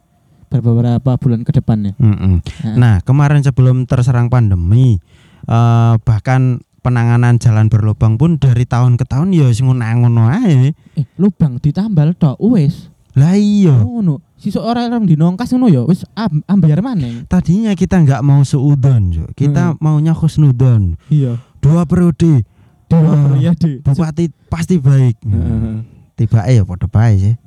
beberapa 0.49 1.15
bulan 1.15 1.43
ke 1.43 1.53
depannya 1.53 1.95
Mm-mm. 1.97 2.43
Nah. 2.65 2.75
Nah, 2.75 2.95
kemarin 3.01 3.39
sebelum 3.41 3.83
terserang 3.85 4.27
pandemi, 4.27 4.99
eh, 5.45 5.95
bahkan 6.01 6.59
penanganan 6.81 7.37
jalan 7.37 7.67
berlubang 7.67 8.17
pun 8.17 8.35
dari 8.35 8.65
tahun 8.65 8.95
ke 8.95 9.05
tahun 9.05 9.31
ya 9.31 9.51
sing 9.51 9.69
ngono 9.69 10.27
ae. 10.29 10.73
eh 10.97 11.07
lubang 11.17 11.59
ditambal 11.59 12.15
tok 12.15 12.41
wis 12.41 12.89
Lah 13.21 13.37
iya. 13.37 13.77
ngono 13.77 14.25
sisuk 14.41 14.65
orang 14.65 14.89
orang 14.89 15.05
dinongkas 15.05 15.53
ngono 15.53 15.69
ya 15.69 15.85
wis 15.85 16.09
am- 16.17 16.41
ambiar 16.49 16.81
maneng 16.81 17.29
Tadinya 17.29 17.77
kita 17.77 18.01
nggak 18.01 18.25
mau 18.25 18.41
seudon, 18.41 19.13
Jo. 19.13 19.25
kita 19.37 19.77
maunya 19.77 20.17
khusnudon. 20.17 20.97
iya 21.13 21.37
Dua 21.61 21.85
periode 21.85 22.49
dua 22.89 23.05
Wah. 23.05 23.37
periode 23.37 23.85
bupati 23.85 24.33
pasti 24.49 24.81
baik. 24.81 25.21
Heeh. 25.23 25.77
Tiba 26.17 26.49
ya 26.49 26.65
pada 26.65 26.89
baik 26.89 27.17
sih. 27.21 27.35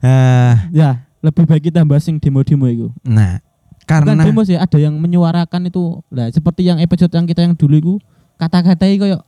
Eh, 0.00 0.54
ya 0.72 1.04
lebih 1.20 1.44
baik 1.44 1.68
kita 1.68 1.84
bahas 1.84 2.08
yang 2.08 2.16
demo-demo 2.16 2.64
itu 2.64 2.88
nah, 3.04 3.36
Bukan 3.84 3.84
karena 3.84 4.24
demo 4.24 4.40
sih 4.48 4.56
ada 4.56 4.80
yang 4.80 4.96
menyuarakan 4.96 5.68
itu 5.68 6.00
lah 6.08 6.32
seperti 6.32 6.64
yang 6.64 6.80
episode 6.80 7.12
yang 7.12 7.28
kita 7.28 7.44
yang 7.44 7.52
dulu 7.52 7.76
itu 7.76 7.94
kata-kata 8.40 8.88
itu 8.88 9.04
kayak 9.04 9.20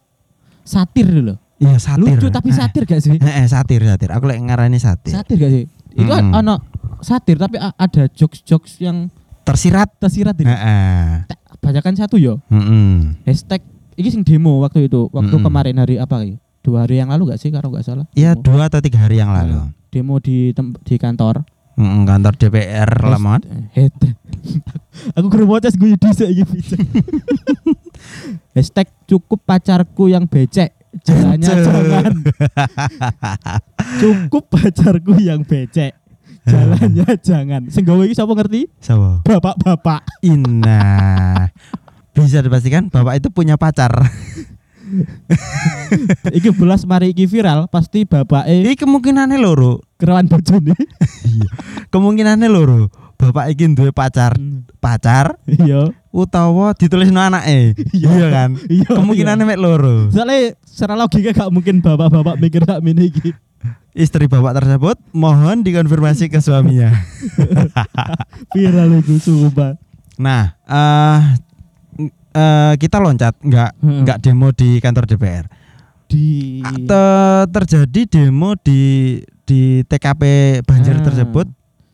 satir 0.64 1.04
dulu 1.04 1.36
iya 1.62 1.76
satir. 1.76 2.02
lucu 2.12 2.26
tapi 2.28 2.49
Eh, 2.49 2.57
satir 2.57 2.83
gak 2.83 3.00
sih 3.00 3.14
Eh, 3.14 3.23
eh, 3.23 3.47
satir, 3.47 3.81
satir. 3.81 4.11
Aku 4.11 4.25
lagi 4.25 4.42
ngarani 4.42 4.76
satir. 4.76 5.12
satir 5.12 5.37
gak 5.37 5.52
sih 5.52 5.64
itu 5.92 6.09
Mm-mm. 6.09 6.35
ono 6.35 6.59
satir 6.99 7.37
tapi 7.37 7.57
ada 7.57 8.02
jokes-jokes 8.09 8.78
yang 8.78 9.07
Tersirat. 9.42 9.90
tersirat 9.97 10.35
ini 10.37 10.49
Heeh. 10.49 11.26
Tak, 11.26 11.38
bacakan 11.59 11.95
satu 11.95 12.14
yo 12.14 12.38
Mm-mm. 12.47 13.19
hashtag 13.23 13.62
ini 13.92 14.09
sing 14.09 14.23
demo 14.23 14.59
waktu 14.59 14.87
itu 14.87 15.07
waktu 15.09 15.31
Mm-mm. 15.33 15.45
kemarin 15.45 15.76
hari 15.76 15.97
apa 15.97 16.23
ya 16.23 16.35
dua 16.61 16.83
hari 16.83 16.97
yang 16.97 17.09
lalu 17.09 17.28
gak 17.28 17.38
sih 17.38 17.50
kalau 17.50 17.69
nggak 17.69 17.83
salah 17.83 18.07
Iya, 18.12 18.35
dua 18.35 18.66
atau 18.66 18.78
tiga 18.78 18.99
hari 19.00 19.19
yang 19.19 19.31
lalu. 19.31 19.71
demo 19.88 20.16
di 20.16 20.50
tem- 20.50 20.78
di 20.78 20.97
kantor 20.97 21.42
Mm, 21.73 22.04
kantor 22.04 22.37
DPR 22.37 22.85
Lamongan. 23.09 23.73
Head. 23.73 23.97
aku 25.16 25.26
kurang 25.26 25.49
gue 25.49 25.88
ini 25.88 26.45
bisa 26.45 26.76
hashtag 28.54 28.92
cukup 29.04 29.40
pacarku 29.40 30.07
yang 30.07 30.25
becek 30.25 30.76
jalannya 31.00 31.49
jangan 31.49 32.14
cukup 34.00 34.44
pacarku 34.49 35.16
yang 35.16 35.40
becek 35.42 35.96
jalannya 36.44 37.06
jangan 37.28 37.62
sing 37.72 37.82
gawe 37.82 38.02
iki 38.04 38.12
sapa 38.12 38.32
ngerti 38.34 38.68
Siapa? 38.76 39.22
bapak-bapak 39.22 40.02
Inna. 40.22 41.49
Bisa 42.12 42.44
dipastikan 42.44 42.92
bapak 42.92 43.25
itu 43.25 43.32
punya 43.32 43.56
pacar. 43.56 43.88
iki 46.37 46.52
belas 46.52 46.84
mari 46.84 47.16
iki 47.16 47.25
viral 47.25 47.72
pasti 47.72 48.04
bapak 48.04 48.44
eh 48.44 48.68
Ini 48.68 48.76
kemungkinannya 48.76 49.40
loro. 49.40 49.80
kerawan 49.96 50.28
bojone 50.28 50.76
Kemungkinannya 51.88 52.52
loro. 52.52 52.92
Bapak 53.16 53.54
iki 53.54 53.70
duwe 53.70 53.94
pacar, 53.94 54.34
pacar 54.76 55.38
iya 55.46 55.88
utawa 56.12 56.71
ditulis 56.73 57.09
no 57.09 57.19
anake. 57.19 57.73
Iya 57.97 58.28
kan? 58.28 58.50
iya 58.71 58.85
Kemungkinannya 58.87 59.45
mek 59.45 59.57
loro. 59.57 60.07
soalnya 60.09 60.54
secara 60.62 60.95
logika 60.95 61.33
gak 61.33 61.50
mungkin 61.50 61.81
bapak-bapak 61.81 62.37
mikir 62.38 62.62
tak 62.62 62.78
mini 62.81 63.09
iki 63.09 63.33
Istri 63.92 64.25
bapak 64.25 64.57
tersebut 64.57 64.97
mohon 65.11 65.61
dikonfirmasi 65.61 66.26
ke 66.26 66.38
suaminya. 66.38 66.92
viral 68.52 68.99
itu 68.99 69.19
sumpah 69.19 69.76
Nah, 70.14 70.54
eh 70.62 71.21
eh, 72.31 72.73
kita 72.76 72.97
loncat 72.99 73.35
nggak 73.38 73.71
Hmm. 73.78 74.02
nggak 74.02 74.19
demo 74.21 74.49
di 74.50 74.78
kantor 74.78 75.04
DPR. 75.07 75.47
di 76.04 76.61
Te- 76.61 77.49
terjadi 77.49 78.00
demo 78.07 78.52
di 78.54 79.16
di 79.42 79.61
TKP 79.83 80.23
banjir 80.62 81.00
Ah. 81.00 81.02
tersebut. 81.02 81.49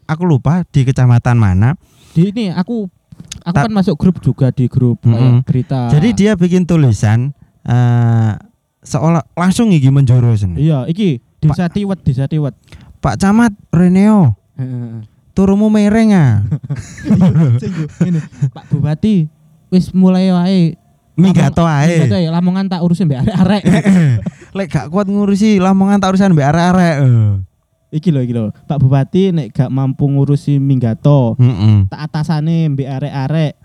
Aku 0.04 0.22
lupa 0.24 0.66
di 0.66 0.82
kecamatan 0.82 1.36
mana. 1.36 1.78
di 2.10 2.26
ini 2.26 2.50
aku 2.50 2.90
aku 3.42 3.54
Ta- 3.54 3.64
kan 3.66 3.72
masuk 3.72 3.94
grup 3.96 4.16
juga 4.18 4.50
di 4.50 4.66
grup 4.66 4.98
Mm-mm. 5.02 5.14
kayak 5.14 5.32
berita 5.44 5.78
Jadi 5.90 6.08
dia 6.12 6.32
bikin 6.34 6.64
tulisan 6.64 7.32
eh 7.62 8.32
seolah 8.78 9.20
langsung 9.34 9.68
iki 9.68 9.88
menjurus 9.88 10.42
ini. 10.42 10.64
iya 10.64 10.84
iki 10.84 11.20
desa 11.38 11.68
tiwet 11.68 12.00
desa 12.02 12.24
tiwet 12.24 12.56
Pak 12.98 13.14
Camat 13.14 13.54
Reneo, 13.70 14.34
turumu 15.30 15.70
mereng 15.70 16.10
ah. 16.10 16.42
Pak 18.56 18.64
Bupati 18.68 19.28
wis 19.68 19.92
mulai 19.92 20.32
wae 20.32 20.74
ae. 21.14 21.94
ae 22.08 22.26
Lamongan 22.26 22.66
tak 22.66 22.80
urusin 22.80 23.06
mbek 23.06 23.22
arek-arek 23.22 23.62
Lek 24.56 24.66
gak 24.66 24.86
kuat 24.88 25.06
ngurusi 25.06 25.58
Lamongan 25.58 26.00
tak 26.00 26.14
urusan 26.14 26.32
mbek 26.32 26.46
arek-arek. 26.48 26.96
Eh. 27.88 27.96
iki 27.96 28.12
lho 28.12 28.20
iki 28.20 28.36
lho 28.36 28.52
Pak 28.64 28.78
Bupati 28.78 29.32
nek 29.32 29.48
gak 29.50 29.72
mampu 29.72 30.04
ngurusi 30.04 30.60
Minggato 30.60 31.34
Mm-mm. 31.40 31.88
tak 31.88 32.00
atasane 32.04 32.68
mbek 32.68 32.88
arek-arek 32.88 33.52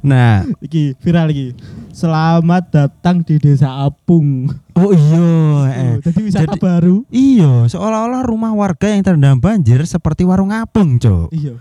Nah, 0.00 0.44
iki 0.60 0.96
viral 1.00 1.28
iki 1.32 1.52
selamat 1.92 2.62
datang 2.72 3.20
di 3.20 3.36
desa 3.36 3.84
Apung 3.84 4.48
oh 4.72 4.92
iya, 4.92 5.28
eh. 5.68 5.92
Oh, 5.96 5.96
jadi 6.00 6.20
wisata 6.22 6.56
Jadi- 6.56 6.60
baru 6.60 6.96
Iya, 7.08 7.68
seolah-olah 7.68 8.24
rumah 8.24 8.52
warga 8.52 8.88
yang 8.88 9.04
terendam 9.04 9.36
banjir 9.36 9.80
seperti 9.84 10.24
warung 10.24 10.52
apung, 10.52 10.96
Cok. 10.96 11.32
iya 11.32 11.56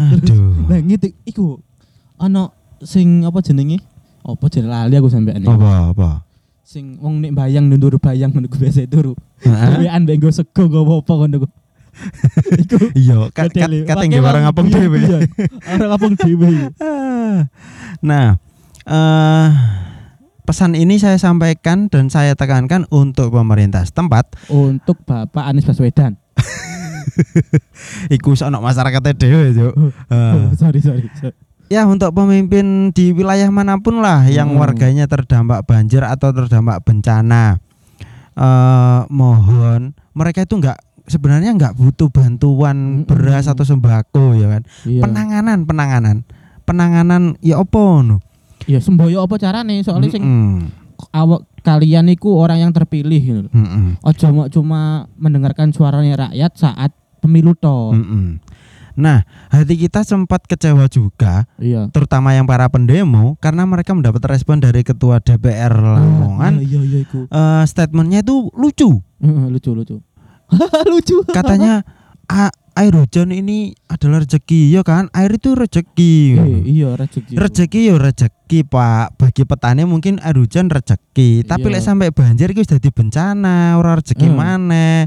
Aduh. 0.00 0.64
Nah 0.64 0.78
gitu 0.80 1.06
iku 1.24 1.46
ana 2.16 2.48
sing 2.80 3.26
apa 3.26 3.42
jenenge? 3.42 3.82
Apa 4.22 4.48
jenenge 4.48 4.72
lali 4.72 4.94
aku 4.96 5.12
sampean 5.12 5.44
iki. 5.44 5.50
Apa 5.50 5.92
apa? 5.92 6.10
Sing 6.70 7.02
wong 7.02 7.18
nek 7.18 7.34
bayang 7.34 7.66
ndur 7.66 7.98
bayang 7.98 8.30
ngono 8.30 8.46
ku 8.46 8.54
biasa 8.54 8.86
turu. 8.86 9.18
Mbek 9.42 10.22
nggo 10.22 10.30
sego 10.30 10.70
nggo 10.70 11.02
apa 11.02 11.12
ngono 11.18 11.36
ku. 11.42 11.48
Iku 12.62 12.94
Iya, 12.94 13.26
kat 13.34 13.50
kat 13.50 13.66
modele. 13.66 13.78
kat 13.82 13.96
Pakai 13.98 14.14
yang 14.14 14.22
warung 14.22 14.46
apung 14.46 14.70
dhewe. 14.70 15.02
guyon. 15.02 15.26
Orang 15.66 15.90
apung 15.90 16.14
dhewe. 16.14 16.70
Ah. 16.78 17.50
Nah, 18.06 18.38
eh 18.86 19.48
pesan 20.46 20.78
ini 20.78 21.02
saya 21.02 21.18
sampaikan 21.18 21.90
dan 21.90 22.06
saya 22.06 22.38
tekankan 22.38 22.86
untuk 22.94 23.34
pemerintah 23.34 23.82
setempat. 23.82 24.30
Untuk 24.46 25.02
Bapak 25.02 25.50
Anies 25.50 25.66
Baswedan. 25.66 26.22
Iku 28.14 28.38
sono 28.38 28.62
masyarakat 28.62 29.02
dhewe, 29.18 29.50
Cok. 29.58 29.74
Eh. 29.74 30.14
Oh, 30.14 30.54
sorry 30.54 30.78
sorry. 30.78 31.10
sorry. 31.18 31.34
Ya 31.70 31.86
untuk 31.86 32.10
pemimpin 32.10 32.90
di 32.90 33.14
wilayah 33.14 33.46
mana 33.46 33.78
pun 33.78 34.02
lah 34.02 34.26
yang 34.26 34.50
Hmm. 34.50 34.58
warganya 34.58 35.06
terdampak 35.06 35.62
banjir 35.62 36.02
atau 36.02 36.34
terdampak 36.34 36.82
bencana, 36.82 37.62
eh 38.34 39.00
mohon 39.06 39.94
mereka 40.10 40.42
itu 40.42 40.58
nggak 40.58 40.74
sebenarnya 41.06 41.54
nggak 41.54 41.78
butuh 41.78 42.10
bantuan 42.10 42.74
Mm-mm. 42.74 43.06
beras 43.06 43.46
atau 43.46 43.62
sembako 43.62 44.34
ya 44.34 44.50
kan. 44.50 44.62
Iya. 44.82 45.02
Penanganan, 45.06 45.58
penanganan, 45.62 46.16
penanganan 46.66 47.38
ya 47.38 47.62
opo 47.62 48.02
no. 48.02 48.18
Iya 48.66 48.82
semboyo 48.82 49.22
apa 49.22 49.38
carane 49.38 49.78
soalnya 49.86 50.10
sing 50.10 50.26
Mm-mm. 50.26 50.74
awak 51.14 51.46
kalian 51.62 52.10
iku 52.10 52.34
orang 52.34 52.66
yang 52.66 52.74
terpilih 52.74 53.22
gitu. 53.22 53.40
loh. 53.46 53.52
Mm-mm. 53.54 53.94
Ojo 54.02 54.26
mau 54.34 54.50
cuma 54.50 55.06
mendengarkan 55.14 55.70
suaranya 55.70 56.26
rakyat 56.26 56.50
saat 56.52 56.90
pemilu 57.22 57.54
toh. 57.54 57.94
Mm-mm. 57.94 58.42
Nah, 58.92 59.22
hati 59.48 59.74
kita 59.76 60.02
sempat 60.02 60.44
kecewa 60.44 60.86
juga, 60.86 61.46
Iya. 61.56 61.86
terutama 61.90 62.32
yang 62.32 62.44
para 62.44 62.66
pendemo 62.66 63.38
karena 63.38 63.62
mereka 63.62 63.92
mendapat 63.92 64.22
respon 64.26 64.58
dari 64.58 64.82
ketua 64.82 65.18
DPR 65.18 65.70
Lamongan. 65.70 66.58
Ah, 66.58 66.62
Iya 66.62 66.80
iya 66.80 66.98
iku. 67.02 67.26
Eh, 67.26 67.64
statementnya 67.64 68.20
itu 68.20 68.50
lucu. 68.52 68.98
Heeh, 69.18 69.46
lucu 69.48 69.70
lucu. 69.72 69.96
lucu. 70.90 71.22
Katanya 71.26 71.86
"A- 72.26 72.50
air 72.74 72.94
hujan 72.94 73.30
ini 73.30 73.74
adalah 73.86 74.22
rezeki, 74.22 74.70
ya 74.70 74.80
kan? 74.80 75.10
Air 75.12 75.34
itu 75.34 75.52
rezeki. 75.52 76.14
Eh, 76.38 76.60
iya 76.64 76.94
rezeki. 76.94 77.34
Rezeki 77.34 77.80
ya 77.90 77.94
rezeki, 77.98 78.64
Pak. 78.64 79.18
Bagi 79.18 79.42
petani 79.44 79.82
mungkin 79.84 80.22
air 80.22 80.38
hujan 80.38 80.70
rezeki, 80.70 81.44
tapi 81.44 81.66
Iya. 81.66 81.74
lek 81.76 81.82
sampai 81.82 82.08
banjir 82.10 82.50
itu 82.50 82.62
jadi 82.64 82.88
bencana, 82.88 83.76
ora 83.76 83.98
rezeki 83.98 84.26
Eh. 84.26 84.32
maneh. 84.32 85.00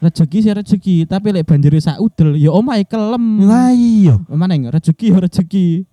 Rezeki 0.00 0.38
sih 0.40 0.52
rezeki, 0.52 0.96
tapi 1.04 1.30
lek 1.30 1.44
banjir 1.44 1.76
sak 1.76 1.96
udel 1.96 2.34
ya 2.34 2.50
omahe 2.50 2.82
kelem. 2.82 3.40
Lah 3.40 3.70
iya. 3.70 4.16
Mana 4.26 4.52
yang 4.52 4.68
rezeki 4.68 5.12
ya 5.12 5.18
rezeki. 5.20 5.84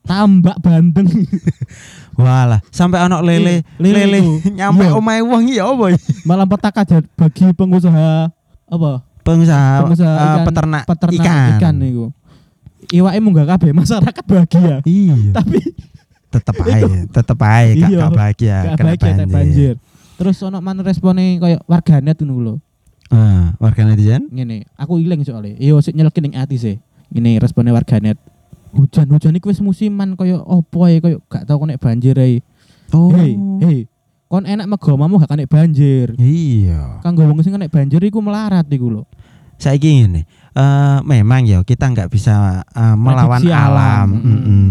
Tambak 0.00 0.56
bandeng. 0.58 1.06
Walah, 2.18 2.60
sampai 2.68 2.98
anak 2.98 3.20
lele, 3.20 3.60
Iya, 3.60 3.78
lele 3.78 4.00
lele, 4.02 4.18
itu. 4.18 4.32
nyampe 4.58 4.82
Iya. 4.82 4.92
omahe 4.92 5.20
wong 5.20 5.42
iya 5.46 5.62
apa? 5.64 5.84
Malah 6.22 6.46
petaka 6.46 6.82
aja 6.82 6.96
bagi 7.14 7.44
pengusaha 7.50 8.32
apa? 8.66 8.90
Pengusaha, 9.20 9.84
Pengusaha 9.84 10.08
eh, 10.10 10.18
ikan- 10.18 10.44
peternak, 10.44 10.82
Peternak 10.84 11.20
ikan. 11.20 11.50
ikan, 11.54 11.74
niku. 11.76 12.06
Iwake 12.90 13.20
munggah 13.20 13.46
kabeh 13.46 13.70
masyarakat 13.70 14.24
bahagia. 14.24 14.76
Iya, 14.82 15.14
Tapi 15.30 15.60
tetep 16.34 16.56
aja, 16.58 16.86
tetep 17.06 17.38
aja 17.38 17.68
gak, 17.70 17.76
Iya. 17.86 17.98
gak 18.00 18.12
bahagia, 18.12 18.56
gak 18.64 18.78
bahagia 18.80 19.26
banjir. 19.28 19.74
Terus 20.16 20.36
ono 20.40 20.58
mana 20.58 20.80
responnya 20.80 21.24
kayak 21.38 21.60
warganet 21.64 22.16
ngono 22.18 22.34
lho. 22.40 22.54
Ah, 23.10 23.58
warga 23.58 23.82
netizen? 23.82 24.30
Ngene, 24.30 24.70
aku 24.78 25.02
ilang 25.02 25.20
soalnya. 25.26 25.58
Yo 25.58 25.82
sik 25.82 25.98
nyelekin 25.98 26.30
ning 26.30 26.34
ati 26.38 26.56
sih. 26.56 26.76
Ngene 27.10 27.42
responnya 27.42 27.74
warganet. 27.74 28.16
Hujan-hujan 28.70 29.34
iki 29.34 29.50
wis 29.50 29.58
musiman 29.58 30.14
kaya 30.14 30.38
opo 30.38 30.86
ae 30.86 31.02
kaya 31.02 31.18
gak 31.26 31.42
tau 31.42 31.58
kena 31.58 31.74
banjir 31.74 32.14
ae. 32.14 32.38
Oh. 32.94 33.10
Hei, 33.10 33.34
hei. 33.66 33.78
Kon 34.30 34.46
enak 34.46 34.70
megomamu 34.70 35.18
gak 35.18 35.34
kena 35.34 35.42
banjir. 35.50 36.14
Iya. 36.14 37.02
Kanggo 37.02 37.26
wong 37.26 37.42
sing 37.42 37.50
kena 37.50 37.66
banjir 37.66 37.98
iku 37.98 38.22
melarat 38.22 38.70
iku 38.70 38.86
lho. 38.94 39.02
Saiki 39.58 40.06
ngene. 40.06 40.22
Eh 40.54 40.98
memang 41.02 41.42
ya 41.50 41.66
kita 41.66 41.90
nggak 41.90 42.14
bisa 42.14 42.62
eh, 42.62 42.94
melawan 42.94 43.42
Prediksi 43.42 43.50
alam. 43.50 44.06
Mm. 44.06 44.22
Mm-mm. 44.22 44.66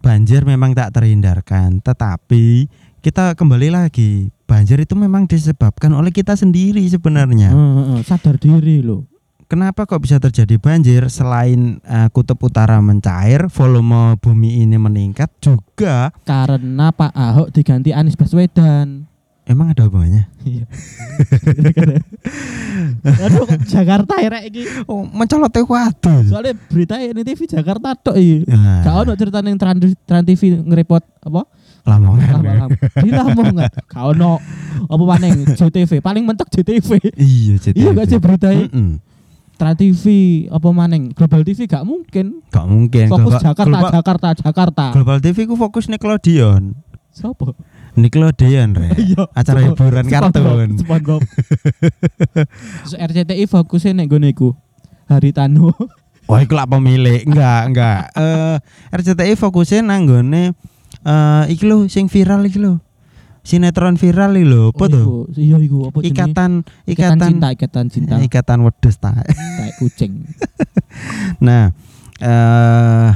Banjir 0.00 0.46
memang 0.48 0.72
tak 0.72 0.96
terhindarkan, 0.96 1.84
tetapi 1.84 2.70
kita 2.98 3.34
kembali 3.38 3.68
lagi. 3.70 4.30
Banjir 4.48 4.80
itu 4.80 4.96
memang 4.96 5.28
disebabkan 5.28 5.92
oleh 5.94 6.10
kita 6.10 6.34
sendiri 6.34 6.82
sebenarnya. 6.88 7.52
Heeh, 7.52 8.00
sadar 8.02 8.40
diri 8.40 8.80
lho. 8.80 9.04
Kenapa 9.48 9.88
kok 9.88 10.04
bisa 10.04 10.20
terjadi 10.20 10.60
banjir 10.60 11.08
selain 11.08 11.80
eh, 11.80 12.08
kutub 12.12 12.36
utara 12.44 12.84
mencair, 12.84 13.48
volume 13.48 14.20
bumi 14.20 14.60
ini 14.60 14.76
meningkat 14.76 15.32
juga 15.40 16.12
Karena 16.28 16.92
Pak 16.92 17.16
Ahok 17.16 17.48
diganti 17.56 17.96
Anies 17.96 18.12
Baswedan. 18.12 19.08
emang 19.48 19.72
ada 19.72 19.88
hubungannya? 19.88 20.28
Iya. 20.44 20.68
Aduh, 23.24 23.48
Jakarta 23.64 24.20
ya 24.20 24.28
rek 24.28 24.52
iki. 24.52 24.62
Oh, 24.84 25.08
mencolot 25.08 25.48
waduh. 25.48 26.20
Soalnya 26.28 26.52
berita 26.68 27.00
ini 27.00 27.24
TV 27.24 27.48
Jakarta 27.48 27.96
tok 27.96 28.20
iki. 28.20 28.44
Nah, 28.44 28.84
Gak 28.84 28.94
ono 29.00 29.16
cerita 29.16 29.40
ning 29.40 29.56
Trans 29.56 29.96
Trans 30.04 30.28
TV 30.28 30.60
ngerepot 30.60 31.00
apa? 31.24 31.48
Lamongan. 31.88 32.28
Lama-lama. 32.36 32.76
Di 32.76 33.08
Lamongan. 33.08 33.70
Gak 33.90 34.04
ono 34.06 34.36
apa 34.84 35.02
maneng 35.02 35.48
JTV. 35.48 35.98
Paling 35.98 36.22
mentok 36.22 36.48
JTV. 36.48 37.00
Iya, 37.16 37.54
jadi. 37.58 37.76
Iya 37.78 37.90
gak 37.92 38.06
sih 38.06 38.18
berita 38.18 38.52
Mm-mm. 38.52 39.00
Trans 39.58 39.74
TV 39.74 40.04
apa 40.46 40.68
maneng 40.70 41.10
Global 41.10 41.42
TV 41.42 41.64
gak 41.64 41.82
mungkin. 41.82 42.44
Gak 42.46 42.62
mungkin. 42.62 43.08
Fokus 43.08 43.34
Global- 43.34 43.42
Jakarta, 43.42 43.66
Global, 43.72 43.90
Jakarta, 43.90 44.28
Jakarta. 44.36 44.84
Global 44.92 45.18
TV 45.18 45.38
ku 45.44 45.56
fokus 45.56 45.88
Nickelodeon. 45.88 46.76
Siapa? 47.10 47.56
Nickelodeon 47.96 48.68
re. 48.72 48.88
Iya. 49.02 49.26
Acara 49.32 49.58
hiburan 49.60 50.06
kartun. 50.06 50.78
SpongeBob. 50.78 51.22
Terus 52.84 52.94
RCTI 52.94 53.44
fokusnya 53.44 53.92
nek 53.96 54.06
ngene 54.06 54.30
iku. 54.30 54.54
Haritano. 55.08 55.72
Wah, 56.28 56.38
iku 56.38 56.52
lah 56.52 56.68
pemilik. 56.68 57.24
Enggak, 57.24 57.62
enggak. 57.66 58.00
Eh 58.14 58.56
RCTI 58.92 59.34
fokusnya 59.34 59.80
nanggone 59.82 60.52
eh 61.08 61.44
iki 61.48 61.64
lho 61.64 61.88
sing 61.88 62.06
viral 62.06 62.44
iki 62.44 62.60
lho. 62.60 62.84
Sinetron 63.40 63.96
viral 63.96 64.36
iki 64.36 64.44
lho, 64.44 64.76
apa 64.76 64.84
Oh, 64.84 64.88
tuh? 64.88 65.00
iku. 65.00 65.16
Iya 65.34 65.56
iku 65.58 65.78
apa? 65.88 65.98
Ikatan 66.04 66.50
ikatan 66.84 67.16
ikatan 67.16 67.18
cinta, 67.24 67.46
ikatan 67.48 67.86
cinta. 67.88 68.14
ikatan 68.20 68.58
wedhus 68.60 68.96
ta. 68.98 69.16
Kayak 69.24 69.74
kucing. 69.78 70.12
Nah, 71.38 71.70
eh 72.18 73.10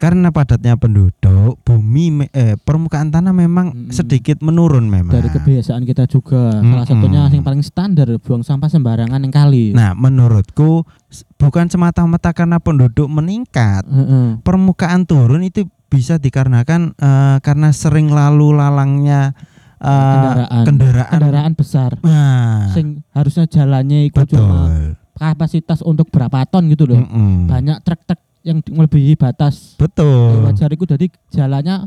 karena 0.00 0.32
padatnya 0.32 0.80
penduduk, 0.80 1.60
bumi 1.60 2.24
eh 2.32 2.56
permukaan 2.56 3.12
tanah 3.12 3.36
memang 3.36 3.68
Mm-mm. 3.68 3.92
sedikit 3.92 4.40
menurun 4.40 4.88
memang. 4.88 5.12
Dari 5.12 5.28
kebiasaan 5.28 5.84
kita 5.84 6.08
juga. 6.08 6.56
Salah 6.56 6.64
Mm-mm. 6.64 6.88
satunya 6.88 7.28
yang 7.28 7.44
paling 7.44 7.60
standar 7.60 8.08
buang 8.16 8.40
sampah 8.40 8.72
sembarangan 8.72 9.20
yang 9.20 9.28
kali. 9.30 9.76
Nah, 9.76 9.92
menurutku 9.92 10.88
bukan 11.36 11.68
semata-mata 11.68 12.32
karena 12.32 12.56
penduduk 12.56 13.06
meningkat, 13.06 13.84
Heeh. 13.84 14.40
permukaan 14.40 15.04
turun 15.04 15.44
itu 15.44 15.68
bisa 15.90 16.22
dikarenakan 16.22 16.94
eh, 16.94 17.36
karena 17.42 17.74
sering 17.74 18.14
lalu 18.14 18.54
lalangnya 18.54 19.34
eh, 19.82 19.90
kendaraan. 19.90 20.64
kendaraan. 20.64 21.10
Kendaraan 21.10 21.52
besar. 21.58 21.90
Nah, 22.06 22.70
Sing 22.70 23.02
harusnya 23.10 23.50
jalannya 23.50 24.08
itu 24.08 24.16
betul. 24.16 24.38
cuma 24.38 24.94
kapasitas 25.18 25.82
untuk 25.82 26.08
berapa 26.08 26.46
ton 26.48 26.70
gitu 26.70 26.86
loh. 26.86 27.02
Mm-mm. 27.02 27.50
Banyak 27.50 27.82
truk-truk 27.82 28.22
yang 28.40 28.64
melebihi 28.64 29.20
batas 29.20 29.76
Betul. 29.76 30.48
wajar 30.48 30.72
itu 30.72 30.88
jadi 30.88 31.12
jalannya 31.28 31.84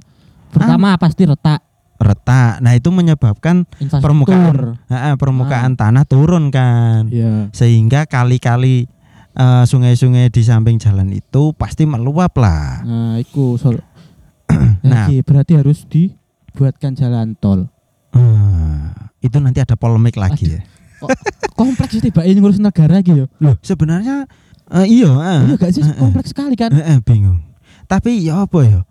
pertama 0.54 0.94
pasti 1.02 1.26
retak 1.26 1.66
Retak. 2.04 2.60
Nah, 2.60 2.76
itu 2.76 2.92
menyebabkan 2.92 3.64
ah, 3.96 4.92
ah, 4.92 5.16
permukaan 5.16 5.80
tanah 5.80 6.04
turun 6.04 6.52
kan. 6.52 7.08
Iya. 7.08 7.48
Sehingga 7.56 8.04
kali-kali 8.10 8.92
eh, 9.38 9.64
sungai-sungai 9.64 10.28
di 10.28 10.42
samping 10.44 10.82
jalan 10.82 11.08
itu 11.16 11.56
pasti 11.56 11.88
meluap 11.88 12.36
lah. 12.36 12.84
Nah, 12.84 13.16
itu. 13.24 13.56
Nah. 14.84 15.08
Nah, 15.08 15.08
berarti 15.24 15.54
harus 15.58 15.86
dibuatkan 15.88 16.94
jalan 16.94 17.34
tol. 17.39 17.68
Ah, 18.13 19.10
itu 19.24 19.38
nanti 19.42 19.63
ada 19.63 19.74
polemik 19.74 20.20
lagi 20.20 20.60
ya. 20.60 20.62
Kompleks 21.60 22.00
sih 22.00 22.12
Pak 22.13 22.24
ini 22.24 22.39
ngurus 22.39 22.62
negara 22.62 23.04
gitu. 23.04 23.28
Loh, 23.42 23.56
sebenarnya 23.60 24.26
eh, 24.72 24.88
iya, 24.88 25.12
ah. 25.12 25.42
Iya 25.44 25.56
gak 25.60 25.72
sih 25.76 25.84
eh. 25.84 25.98
kompleks 26.00 26.32
sekali 26.32 26.56
kan? 26.56 26.72
Eh, 26.72 26.96
eh, 26.96 26.98
bingung. 27.04 27.44
Tapi 27.89 28.24
ya 28.24 28.48
apa 28.48 28.60
ya? 28.63 28.82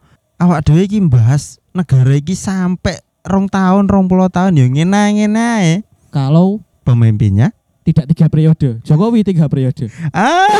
Awak 0.42 0.68
dhewe 0.68 0.84
iki 0.84 0.98
bahas 1.06 1.62
negara 1.72 2.12
iki 2.12 2.34
sampai 2.36 3.00
rong 3.24 3.48
tahun, 3.48 3.88
rong 3.88 4.10
puluh 4.10 4.28
tahun 4.28 4.58
ya 4.58 4.66
ngene 4.68 5.38
ae. 5.38 5.74
Kalau 6.12 6.60
Pemimpinnya 6.82 7.54
tidak 7.86 8.10
tiga 8.10 8.26
periode, 8.26 8.82
Jokowi 8.82 9.22
tiga 9.22 9.46
periode. 9.46 9.86
ah. 10.10 10.50